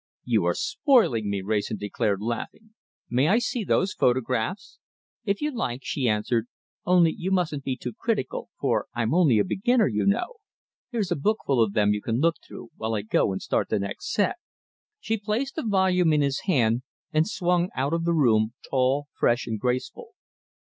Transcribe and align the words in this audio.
"You 0.23 0.45
are 0.45 0.55
spoiling 0.55 1.29
me," 1.29 1.43
Wrayson 1.43 1.77
declared, 1.77 2.21
laughing. 2.23 2.73
"May 3.07 3.27
I 3.27 3.37
see 3.37 3.63
those 3.63 3.93
photographs?" 3.93 4.79
"If 5.25 5.41
you 5.41 5.51
like," 5.55 5.81
she 5.83 6.09
answered, 6.09 6.47
"only 6.87 7.13
you 7.15 7.29
mustn't 7.29 7.63
be 7.63 7.77
too 7.77 7.93
critical, 7.93 8.49
for 8.59 8.87
I'm 8.95 9.13
only 9.13 9.37
a 9.37 9.43
beginner, 9.43 9.85
you 9.87 10.07
know. 10.07 10.37
Here's 10.89 11.11
a 11.11 11.15
bookful 11.15 11.61
of 11.61 11.73
them 11.73 11.93
you 11.93 12.01
can 12.01 12.17
look 12.19 12.37
through, 12.43 12.69
while 12.77 12.95
I 12.95 13.03
go 13.03 13.31
and 13.31 13.39
start 13.43 13.69
the 13.69 13.77
next 13.77 14.11
set." 14.11 14.37
She 14.99 15.17
placed 15.19 15.55
a 15.59 15.63
volume 15.63 16.13
in 16.13 16.21
his 16.21 16.39
hand 16.45 16.81
and 17.13 17.27
swung 17.27 17.69
out 17.75 17.93
of 17.93 18.03
the 18.03 18.13
room, 18.15 18.53
tall, 18.67 19.05
fresh, 19.13 19.45
and 19.45 19.59
graceful. 19.59 20.15